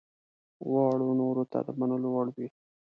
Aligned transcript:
غواړي 0.67 1.07
نورو 1.21 1.43
ته 1.51 1.59
د 1.67 1.69
منلو 1.79 2.09
وړ 2.15 2.27
وي. 2.35 2.47